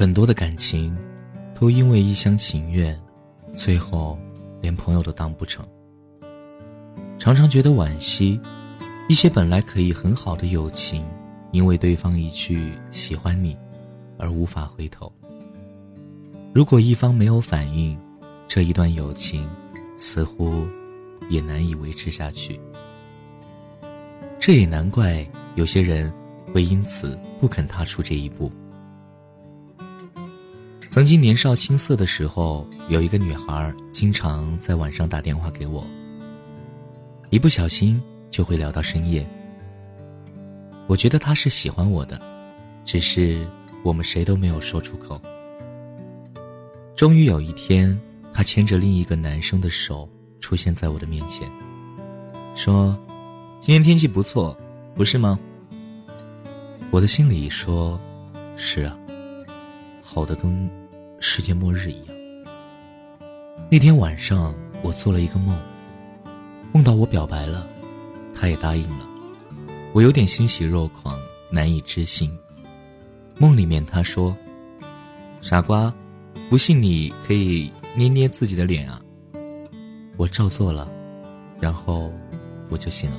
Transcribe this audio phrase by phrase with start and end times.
[0.00, 0.96] 很多的感情，
[1.54, 2.98] 都因为一厢情愿，
[3.54, 4.18] 最后
[4.62, 5.62] 连朋友都当不成。
[7.18, 8.40] 常常觉得惋惜，
[9.10, 11.04] 一些本来可以很好的友情，
[11.52, 13.54] 因为对方一句喜欢你，
[14.16, 15.12] 而无法回头。
[16.54, 17.94] 如果一方没有反应，
[18.48, 19.46] 这一段友情
[19.98, 20.64] 似乎
[21.28, 22.58] 也难以维持下去。
[24.38, 26.10] 这也难怪有些人
[26.54, 28.50] 会因此不肯踏出这一步。
[30.90, 35.86] 曾经年少青涩的时候，有一个女孩经常在晚上打电话给我，
[37.30, 39.24] 一不小心就会聊到深夜。
[40.88, 42.20] 我觉得她是喜欢我的，
[42.84, 43.48] 只是
[43.84, 45.20] 我们谁都没有说出口。
[46.96, 47.96] 终于有一天，
[48.32, 50.08] 她牵着另一个男生的手
[50.40, 51.48] 出现在我的面前，
[52.56, 52.98] 说
[53.62, 54.58] ：“今天天气不错，
[54.96, 55.38] 不是吗？”
[56.90, 57.98] 我的心里说
[58.58, 58.98] ：“是啊，
[60.02, 60.68] 好的跟……”
[61.22, 62.16] 世界末日一样。
[63.70, 65.54] 那天晚上，我做了一个梦，
[66.72, 67.68] 梦到我表白了，
[68.34, 69.06] 他也答应了，
[69.92, 72.34] 我有点欣喜若狂，难以置信。
[73.36, 74.34] 梦里面他说
[75.42, 75.92] ：“傻瓜，
[76.48, 78.98] 不信你可以捏捏自己的脸啊。”
[80.16, 80.90] 我照做了，
[81.60, 82.10] 然后
[82.70, 83.18] 我就醒了。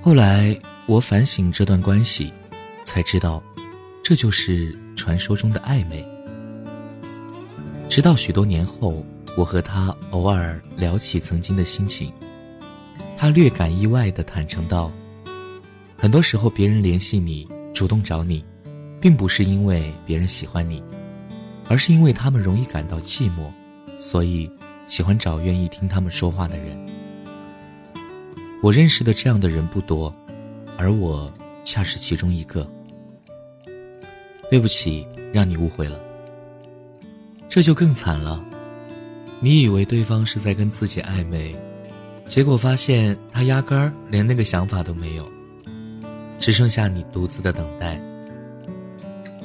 [0.00, 2.32] 后来我反省这段关系，
[2.84, 3.40] 才知道，
[4.08, 4.74] 这就是。
[4.96, 6.02] 传说中的暧昧，
[7.90, 9.04] 直到许多年后，
[9.36, 12.10] 我和他偶尔聊起曾经的心情，
[13.18, 14.90] 他略感意外的坦诚道
[15.94, 18.42] ：“很多时候，别人联系你，主动找你，
[18.98, 20.82] 并不是因为别人喜欢你，
[21.68, 23.52] 而是因为他们容易感到寂寞，
[23.98, 24.50] 所以
[24.86, 26.76] 喜欢找愿意听他们说话的人。
[28.62, 30.12] 我认识的这样的人不多，
[30.78, 31.30] 而我
[31.62, 32.66] 恰是其中一个。”
[34.50, 36.00] 对不起，让你误会了。
[37.48, 38.44] 这就更惨了。
[39.40, 41.54] 你以为对方是在跟自己暧昧，
[42.26, 45.30] 结果发现他压根儿连那个想法都没有，
[46.38, 48.00] 只剩下你独自的等待。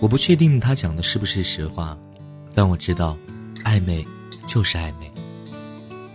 [0.00, 1.98] 我不确定他讲的是不是实话，
[2.54, 3.16] 但我知道，
[3.64, 4.06] 暧昧
[4.46, 5.10] 就是暧昧。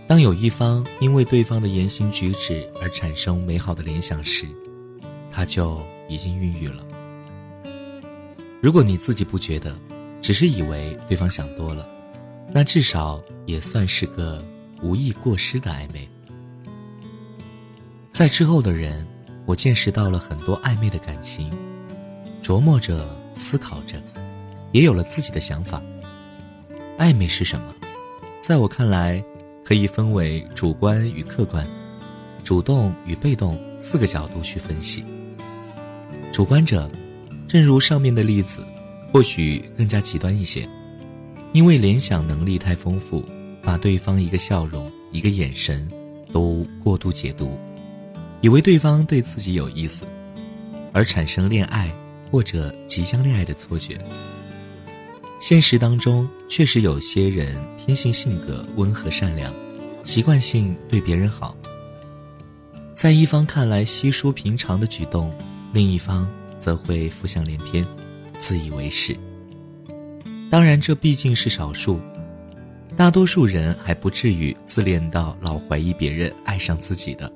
[0.06, 4.46] 当有一方因为对方的言行举止而产生美好的联想时，
[5.32, 6.85] 他就已经孕育了。
[8.66, 9.78] 如果你自己不觉得，
[10.20, 11.86] 只是以为对方想多了，
[12.52, 14.44] 那至少也算是个
[14.82, 16.08] 无意过失的暧昧。
[18.10, 19.06] 在之后的人，
[19.44, 21.48] 我见识到了很多暧昧的感情，
[22.42, 24.02] 琢磨着、思考着，
[24.72, 25.80] 也有了自己的想法。
[26.98, 27.72] 暧昧是什么？
[28.40, 29.22] 在我看来，
[29.64, 31.64] 可以分为主观与客观、
[32.42, 35.04] 主动与被动四个角度去分析。
[36.32, 36.90] 主观者。
[37.48, 38.60] 正如上面的例子，
[39.12, 40.68] 或许更加极端一些，
[41.52, 43.24] 因为联想能力太丰富，
[43.62, 45.88] 把对方一个笑容、一个眼神
[46.32, 47.56] 都过度解读，
[48.40, 50.04] 以为对方对自己有意思，
[50.92, 51.90] 而产生恋爱
[52.32, 53.96] 或者即将恋爱的错觉。
[55.38, 59.54] 现实当中确实有些人天性性格温和善良，
[60.02, 61.56] 习惯性对别人好，
[62.92, 65.32] 在一方看来稀疏平常的举动，
[65.72, 66.28] 另一方。
[66.58, 67.86] 则会浮想联翩，
[68.38, 69.16] 自以为是。
[70.50, 72.00] 当然，这毕竟是少数，
[72.96, 77.30] 大多数人还不至于自恋到老怀疑别人爱上自己的。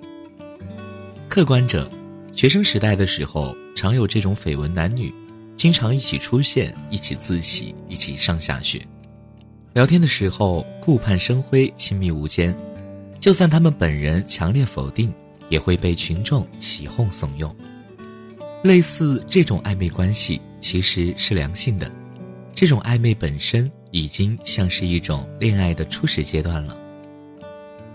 [1.29, 1.91] 客观者，
[2.33, 5.13] 学生时代的时候，常有这种绯闻男女，
[5.57, 8.81] 经常一起出现，一起自习，一起上下学，
[9.75, 12.57] 聊天的时候顾盼生辉，亲密无间。
[13.19, 15.13] 就算他们本人强烈否定，
[15.49, 17.53] 也会被群众起哄怂恿。
[18.63, 21.91] 类似这种暧昧关系其实是良性的，
[22.55, 26.77] 这种暧昧本身已经像是一种恋爱的初始阶段了。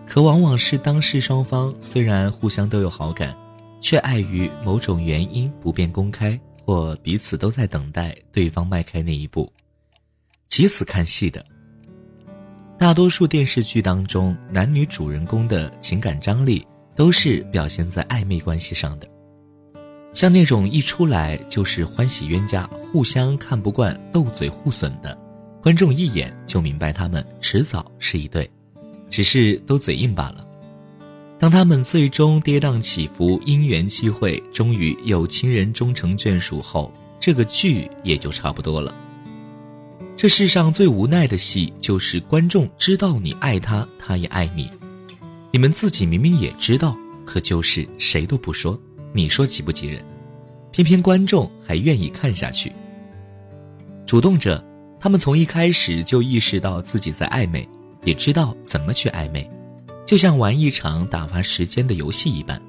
[0.07, 3.37] 可往往是当事双方虽然互相都有好感，
[3.79, 9.51] 却碍于某种原因不便公开，或彼此都在等待对方迈开那一步。
[10.47, 11.45] 急死看戏的，
[12.79, 16.65] 大多数电视剧当中男女主人公的情感张力
[16.95, 19.07] 都是表现在暧昧关系上的。
[20.15, 25.15] 像那种一出来就是欢喜冤家、互相看不惯、斗嘴互损的，
[25.61, 28.49] 观众一眼就明白他们迟早是一对，
[29.09, 30.47] 只是都嘴硬罢了。
[31.37, 36.89] 当他们最终跌宕起伏、因缘际会，终于有情人终成眷属后，
[37.19, 38.95] 这个剧也就差不多了。
[40.15, 44.71] 这世上最无奈的戏，就是观众知道你爱他，他也爱你，
[45.51, 46.95] 你们自己明明也知道，
[47.25, 48.79] 可就是谁都不说。
[49.15, 50.03] 你说急不急人？
[50.73, 52.69] 偏偏观众还愿意看下去，
[54.05, 54.61] 主动者，
[54.99, 57.65] 他们从一开始就意识到自己在暧昧，
[58.03, 59.49] 也知道怎么去暧昧，
[60.05, 62.61] 就像玩一场打发时间的游戏一般。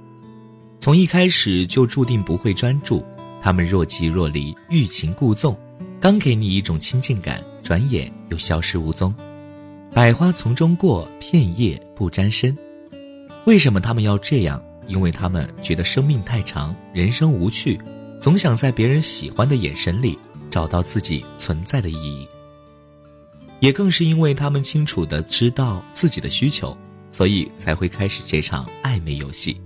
[0.78, 3.04] 从一开始就注定不会专注，
[3.40, 5.58] 他们若即若离，欲擒故纵，
[6.00, 9.12] 刚给你一种亲近感，转眼又消失无踪。
[9.92, 12.56] 百花丛中过，片叶不沾身。
[13.46, 14.62] 为什么他们要这样？
[14.86, 17.78] 因为他们觉得生命太长，人生无趣，
[18.20, 20.18] 总想在别人喜欢的眼神里
[20.50, 22.26] 找到自己存在的意义。
[23.60, 26.76] 也更是因为他们清楚的知道自己的需求，
[27.10, 29.60] 所以才会开始这场暧昧游戏。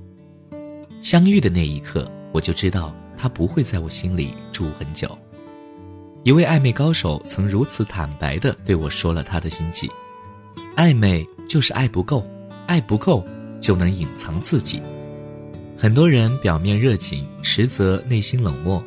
[1.01, 5.19] 相遇的那一刻，我就知道他不会在我心里住很久。
[6.23, 9.91] 一位暧昧高手曾如此坦白地对我说了他的心迹：
[10.77, 12.25] 暧昧就是爱不够，
[12.67, 13.25] 爱不够
[13.61, 14.81] 就能隐藏自己。
[15.81, 18.85] 很多人表面热情，实则内心冷漠，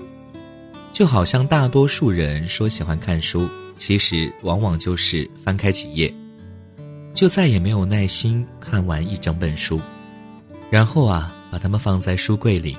[0.94, 6.14] 就好像大多数人说喜欢看书，其实往往就是翻开几页，
[7.16, 9.82] 就再也没有耐心看完一整本书，
[10.70, 11.34] 然后啊。
[11.54, 12.76] 把它们放在书柜里，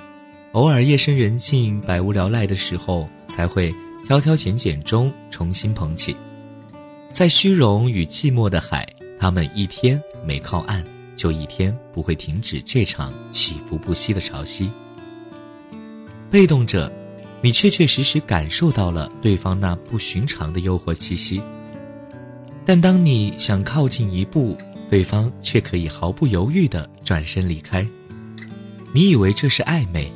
[0.51, 3.73] 偶尔夜深人静、百无聊赖的时候，才会
[4.05, 6.17] 挑挑拣拣中重新捧起。
[7.13, 8.85] 在虚荣与寂寞的海，
[9.17, 10.85] 他们一天没靠岸，
[11.17, 14.69] 就一天不会停止这场起伏不息的潮汐。
[16.31, 16.93] 被动者，
[17.41, 21.41] 你确确实实感受到了对方那不寻常的诱惑气息，
[22.65, 24.57] 但当你想靠近一步，
[24.91, 27.87] 对方却可以毫不犹豫地转身离开。
[28.93, 30.13] 你以为这是暧昧，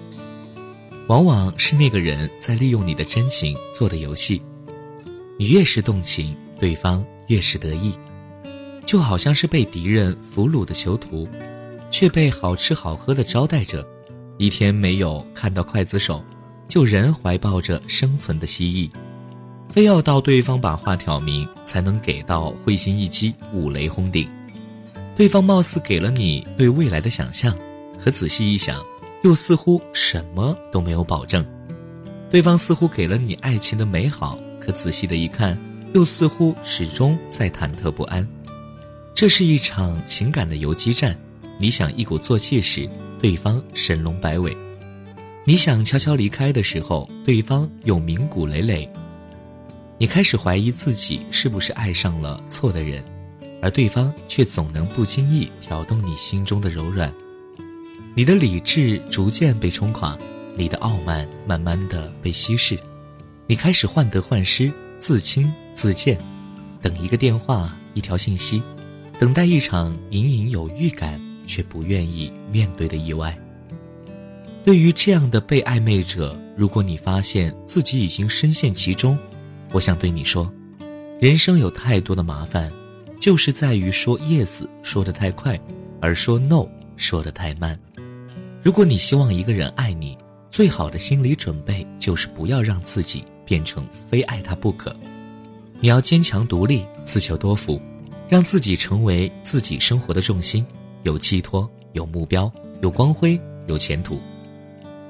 [1.08, 4.42] 往往是那个人在利用你的真情做的游戏。
[5.38, 7.92] 你越是动情，对方越是得意，
[8.88, 11.28] 就好像是被敌人俘虏的囚徒，
[11.90, 13.86] 却被好吃好喝的招待着。
[14.38, 16.24] 一天没有看到刽子手，
[16.66, 18.90] 就仍怀抱着生存的希冀，
[19.68, 24.26] 非要到对方把话挑明，才能给到会心一击、五雷轰顶。
[25.14, 27.54] 对方貌似给了你对未来的想象。
[28.02, 28.82] 可仔细一想，
[29.22, 31.44] 又似乎什么都没有保证。
[32.30, 35.58] 对方似乎给了你爱情的美好，可仔细的一看，
[35.92, 38.26] 又似乎始终在忐忑不安。
[39.18, 41.18] 这是一场情感的游击战。
[41.58, 42.88] 你想一鼓作气时，
[43.18, 44.56] 对方神龙摆尾；
[45.44, 48.88] 你想悄悄离开的时候，对方又鸣鼓累累。
[49.98, 53.02] 你开始怀疑自己是不是爱上了错的人，
[53.60, 57.12] 而对方却总能不经意挑动你心中的柔软。
[58.14, 60.16] 你的理智逐渐被冲垮，
[60.54, 62.78] 你的傲慢慢慢的被稀释，
[63.48, 66.16] 你开始患得患失，自轻自贱，
[66.80, 68.62] 等一个电话，一条信息，
[69.18, 73.36] 等待一场隐隐有预感却不愿意面对的意外。
[74.64, 79.18] 对于这样的被暧昧者，如果你发现自己已经深陷其中，
[79.72, 80.52] 我想对你说，
[81.20, 82.70] 人生有太多的麻烦，
[83.20, 85.58] 就是在于说 yes 说的太快，
[86.00, 87.76] 而说 no 说的太慢。
[88.62, 90.16] 如果你希望一个人爱你，
[90.48, 94.94] 最好的心理准备就是不要让自己变成非爱他不可。
[95.80, 97.80] 你要坚强独立，自求多福，
[98.28, 100.64] 让自己成为自己生活的重心，
[101.02, 102.52] 有寄托、有目标、
[102.82, 104.20] 有光辉、有前途。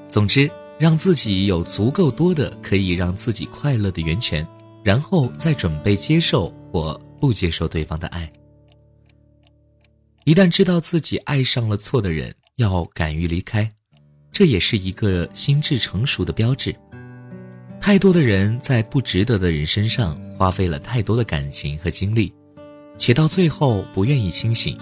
[0.09, 4.47] 总之，让自己有足够多的可以让自己快乐的源泉，
[4.85, 8.31] 然后再准备接受或不接受对方的爱。
[10.25, 13.69] 一旦知道自己爱上了错的人，要敢于离开，
[14.31, 16.75] 这也是一个心智成熟的标志。
[17.81, 22.33] 太多的人在不值得的人身上花费了太多的感情和精力，
[22.99, 24.77] 且到最后不愿意清醒，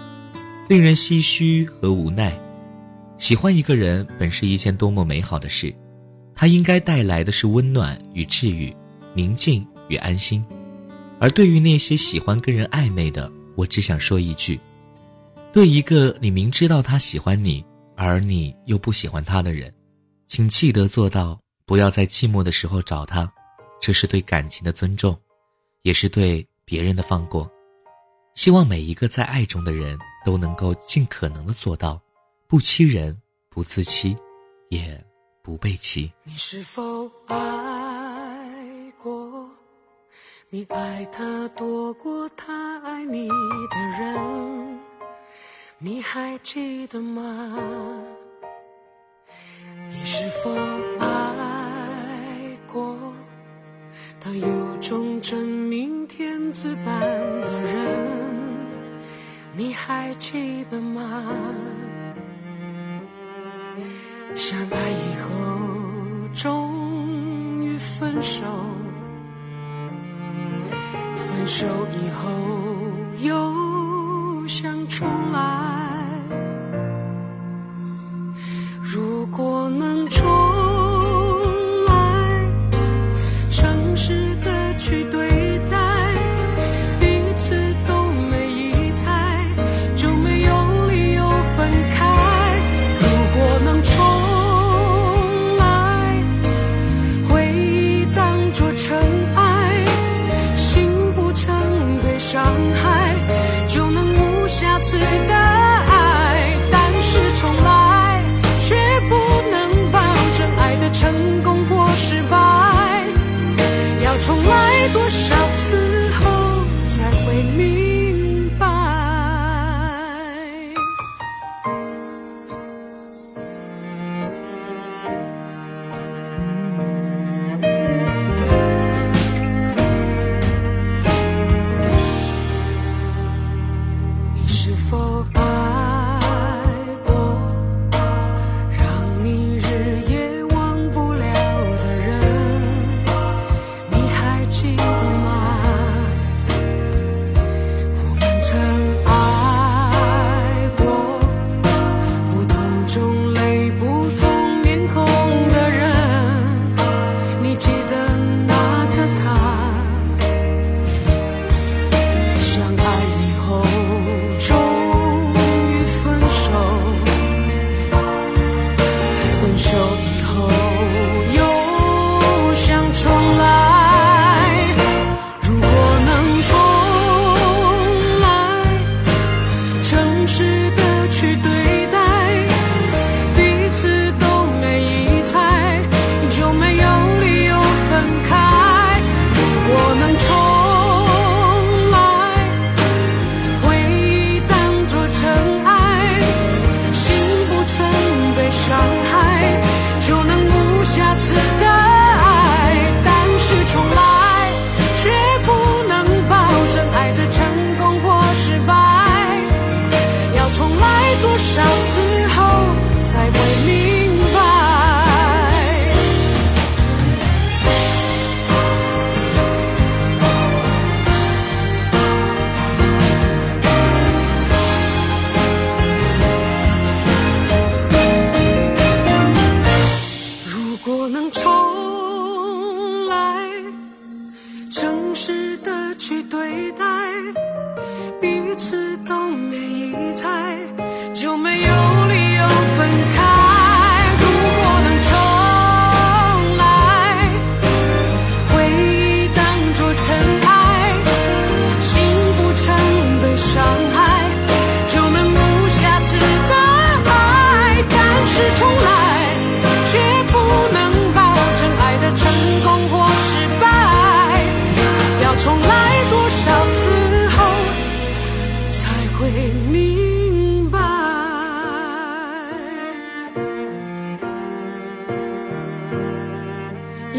[0.67, 2.37] 令人唏嘘和无奈。
[3.17, 5.73] 喜欢一个人本是一件多么美好的事，
[6.35, 8.75] 它应该带来的是温暖与治愈，
[9.13, 10.43] 宁静与安心。
[11.19, 14.59] 而对于那些喜欢跟人暧昧的，我只想说一句。
[15.53, 19.73] 对一个你明知道他喜欢你，而你又不喜欢他的人，
[20.27, 23.31] 请记得做到不要在寂寞的时候找他，
[23.81, 25.17] 这是对感情的尊重，
[25.81, 27.49] 也是对别人的放过。
[28.37, 31.99] 希望每一个在爱中的人都能够尽可能的做到，
[32.47, 34.15] 不欺人，不自欺，
[34.69, 35.03] 也
[35.41, 36.13] 不被欺。
[36.23, 37.35] 你是否爱
[39.01, 39.49] 过？
[40.51, 44.79] 你爱他多过他爱你的人？
[45.79, 47.57] 你还记得吗？
[49.89, 50.51] 你是否
[50.99, 52.95] 爱过
[54.21, 57.01] 他有种真命天子般
[57.45, 57.56] 的？
[59.57, 61.01] 你还记得吗？
[64.35, 65.29] 相爱以后
[66.31, 68.45] 终于分手，
[71.15, 72.29] 分手以后
[73.27, 75.89] 又想重来，
[78.83, 80.27] 如果能重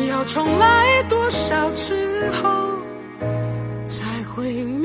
[0.06, 2.48] 要重来多少次后
[3.86, 4.77] 才会明？